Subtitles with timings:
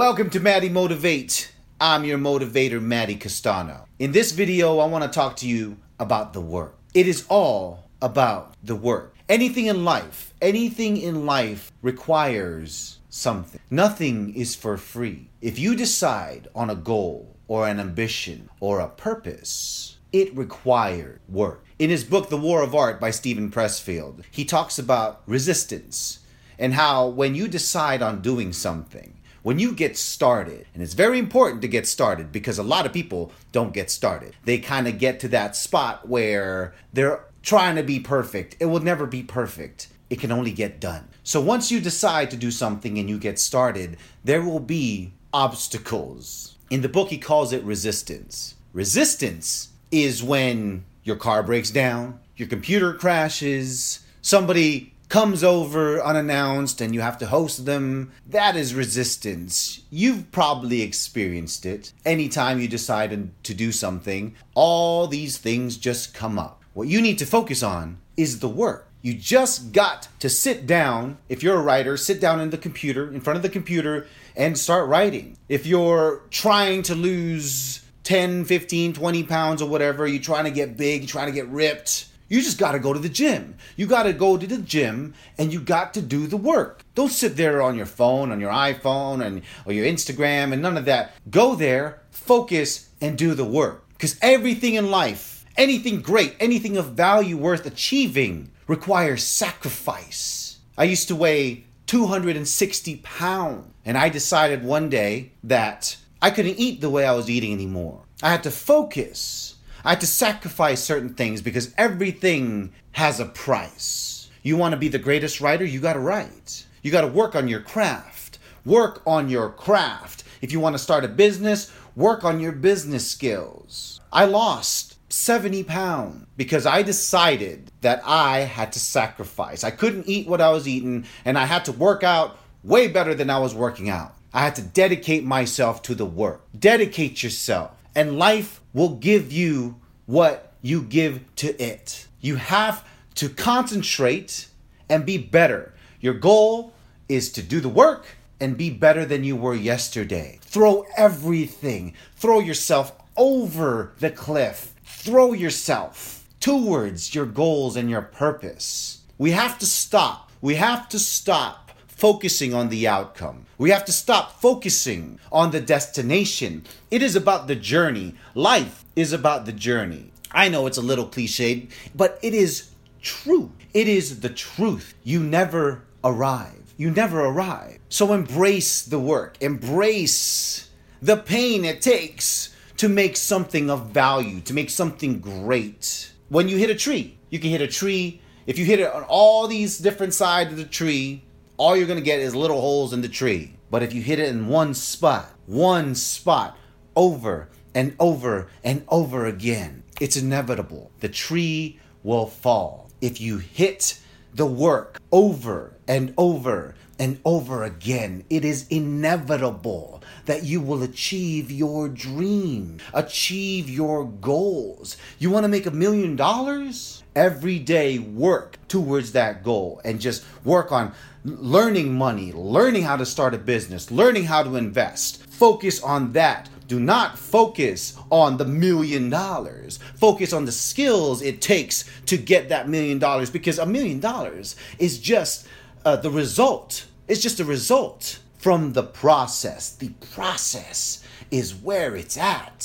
[0.00, 1.52] Welcome to Matty Motivate.
[1.78, 3.84] I'm your motivator, Matty Castano.
[3.98, 6.78] In this video, I want to talk to you about the work.
[6.94, 9.14] It is all about the work.
[9.28, 13.60] Anything in life, anything in life requires something.
[13.68, 15.28] Nothing is for free.
[15.42, 21.62] If you decide on a goal or an ambition or a purpose, it required work.
[21.78, 26.20] In his book, The War of Art by Steven Pressfield, he talks about resistance
[26.58, 31.18] and how when you decide on doing something, when you get started, and it's very
[31.18, 34.36] important to get started because a lot of people don't get started.
[34.44, 38.56] They kind of get to that spot where they're trying to be perfect.
[38.60, 39.88] It will never be perfect.
[40.10, 41.08] It can only get done.
[41.22, 46.56] So once you decide to do something and you get started, there will be obstacles.
[46.68, 48.56] In the book, he calls it resistance.
[48.72, 56.94] Resistance is when your car breaks down, your computer crashes, somebody comes over unannounced and
[56.94, 58.12] you have to host them.
[58.26, 59.82] That is resistance.
[59.90, 61.92] You've probably experienced it.
[62.06, 66.62] Anytime you decide to do something, all these things just come up.
[66.72, 68.86] What you need to focus on is the work.
[69.02, 71.18] You just got to sit down.
[71.28, 74.56] If you're a writer, sit down in the computer, in front of the computer, and
[74.56, 75.36] start writing.
[75.48, 80.76] If you're trying to lose 10, 15, 20 pounds or whatever, you're trying to get
[80.76, 83.56] big, you're trying to get ripped, you just got to go to the gym.
[83.76, 86.84] You got to go to the gym and you got to do the work.
[86.94, 90.78] Don't sit there on your phone, on your iPhone, and or your Instagram, and none
[90.78, 91.12] of that.
[91.28, 93.86] Go there, focus, and do the work.
[93.90, 100.60] Because everything in life, anything great, anything of value worth achieving, requires sacrifice.
[100.78, 106.80] I used to weigh 260 pounds, and I decided one day that I couldn't eat
[106.80, 108.02] the way I was eating anymore.
[108.22, 109.56] I had to focus.
[109.84, 114.28] I had to sacrifice certain things because everything has a price.
[114.42, 116.66] You want to be the greatest writer, you got to write.
[116.82, 118.38] You got to work on your craft.
[118.64, 120.24] Work on your craft.
[120.42, 124.00] If you want to start a business, work on your business skills.
[124.12, 129.64] I lost 70 pounds because I decided that I had to sacrifice.
[129.64, 133.14] I couldn't eat what I was eating and I had to work out way better
[133.14, 134.14] than I was working out.
[134.32, 136.42] I had to dedicate myself to the work.
[136.58, 142.06] Dedicate yourself and life will give you what you give to it.
[142.20, 142.84] You have
[143.16, 144.48] to concentrate
[144.88, 145.74] and be better.
[146.00, 146.72] Your goal
[147.08, 148.06] is to do the work
[148.40, 150.38] and be better than you were yesterday.
[150.42, 159.02] Throw everything, throw yourself over the cliff, throw yourself towards your goals and your purpose.
[159.18, 160.30] We have to stop.
[160.40, 161.69] We have to stop
[162.00, 163.44] focusing on the outcome.
[163.58, 166.64] We have to stop focusing on the destination.
[166.90, 168.14] It is about the journey.
[168.34, 170.10] Life is about the journey.
[170.32, 172.70] I know it's a little cliched, but it is
[173.02, 173.52] true.
[173.74, 174.94] It is the truth.
[175.04, 176.72] You never arrive.
[176.78, 177.78] You never arrive.
[177.90, 180.70] So embrace the work, embrace
[181.02, 186.12] the pain it takes to make something of value, to make something great.
[186.30, 188.22] When you hit a tree, you can hit a tree.
[188.46, 191.24] If you hit it on all these different sides of the tree,
[191.60, 193.52] all you're going to get is little holes in the tree.
[193.70, 196.56] But if you hit it in one spot, one spot,
[196.96, 200.90] over and over and over again, it's inevitable.
[201.00, 202.90] The tree will fall.
[203.02, 204.00] If you hit
[204.32, 211.50] the work over and over and over again, it is inevitable that you will achieve
[211.50, 214.98] your dream, achieve your goals.
[215.18, 217.02] You want to make a million dollars?
[217.16, 220.92] Every day, work towards that goal and just work on
[221.24, 225.24] learning money, learning how to start a business, learning how to invest.
[225.24, 226.50] Focus on that.
[226.68, 229.78] Do not focus on the million dollars.
[229.96, 234.54] Focus on the skills it takes to get that million dollars because a million dollars
[234.78, 235.46] is just
[235.84, 236.84] uh, the result.
[237.10, 239.74] It's just a result from the process.
[239.74, 242.62] The process is where it's at.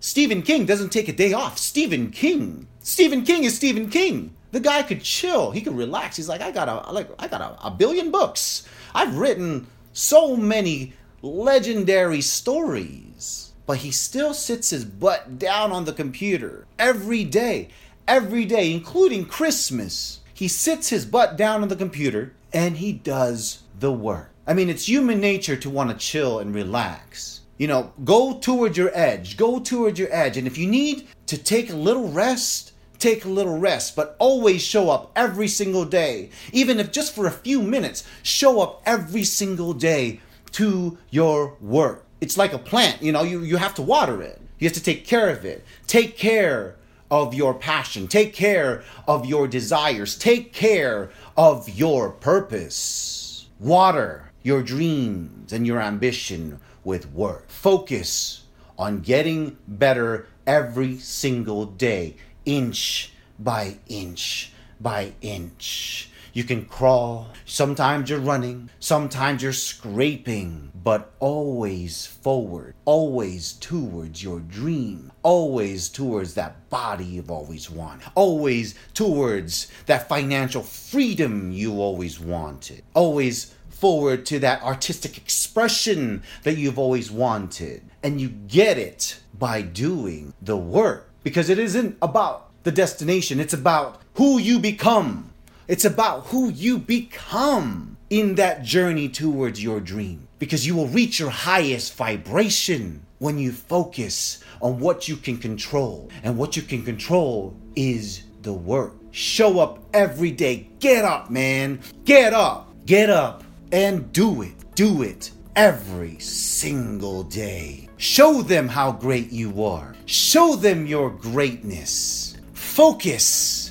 [0.00, 1.58] Stephen King doesn't take a day off.
[1.58, 2.68] Stephen King.
[2.78, 4.34] Stephen King is Stephen King.
[4.50, 5.50] The guy could chill.
[5.50, 6.16] He could relax.
[6.16, 8.66] He's like, I got a like I got a, a billion books.
[8.94, 13.52] I've written so many legendary stories.
[13.66, 17.68] But he still sits his butt down on the computer every day,
[18.08, 20.20] every day, including Christmas.
[20.42, 24.32] He sits his butt down on the computer and he does the work.
[24.44, 27.42] I mean, it's human nature to want to chill and relax.
[27.58, 30.36] You know, go toward your edge, go toward your edge.
[30.36, 34.64] And if you need to take a little rest, take a little rest, but always
[34.64, 36.30] show up every single day.
[36.52, 40.18] Even if just for a few minutes, show up every single day
[40.50, 42.04] to your work.
[42.20, 44.40] It's like a plant, you know, you, you have to water it.
[44.58, 45.64] You have to take care of it.
[45.86, 46.74] Take care
[47.12, 48.08] of your passion.
[48.08, 50.16] Take care of your desires.
[50.16, 53.46] Take care of your purpose.
[53.60, 56.58] Water your dreams and your ambition.
[56.84, 57.48] with work.
[57.48, 58.42] Focus
[58.76, 64.50] on getting better every single day, inch by inch
[64.80, 66.10] by inch.
[66.34, 74.40] You can crawl, sometimes you're running, sometimes you're scraping, but always forward, always towards your
[74.40, 82.18] dream, always towards that body you've always wanted, always towards that financial freedom you always
[82.18, 87.82] wanted, always forward to that artistic expression that you've always wanted.
[88.02, 91.10] And you get it by doing the work.
[91.24, 95.31] Because it isn't about the destination, it's about who you become.
[95.72, 101.18] It's about who you become in that journey towards your dream because you will reach
[101.18, 106.10] your highest vibration when you focus on what you can control.
[106.24, 108.92] And what you can control is the work.
[109.12, 110.68] Show up every day.
[110.78, 111.80] Get up, man.
[112.04, 112.70] Get up.
[112.84, 113.42] Get up
[113.72, 114.52] and do it.
[114.74, 117.88] Do it every single day.
[117.96, 119.94] Show them how great you are.
[120.04, 122.36] Show them your greatness.
[122.52, 123.61] Focus.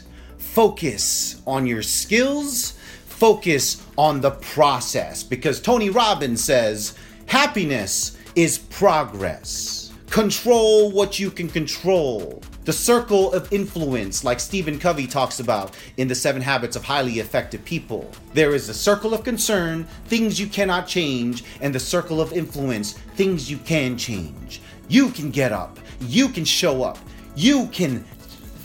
[0.52, 2.74] Focus on your skills.
[3.06, 9.94] Focus on the process because Tony Robbins says happiness is progress.
[10.10, 12.44] Control what you can control.
[12.66, 17.20] The circle of influence, like Stephen Covey talks about in The Seven Habits of Highly
[17.20, 18.12] Effective People.
[18.34, 22.92] There is the circle of concern, things you cannot change, and the circle of influence,
[23.16, 24.62] things you can change.
[24.90, 26.98] You can get up, you can show up,
[27.36, 28.04] you can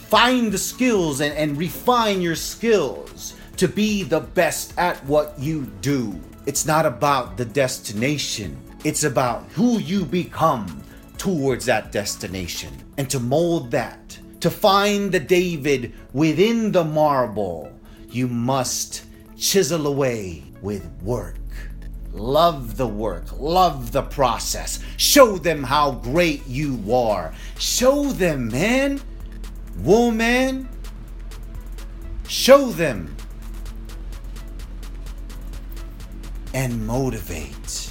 [0.08, 5.64] find the skills and, and refine your skills to be the best at what you
[5.80, 6.18] do.
[6.46, 10.82] It's not about the destination, it's about who you become
[11.18, 17.72] towards that destination and to mold that, to find the David within the marble,
[18.08, 19.04] you must
[19.36, 21.36] chisel away with work.
[22.12, 24.78] Love the work, love the process.
[24.96, 27.34] Show them how great you are.
[27.58, 29.00] Show them, man,
[29.82, 30.68] woman.
[32.28, 33.14] Show them
[36.54, 37.85] and motivate.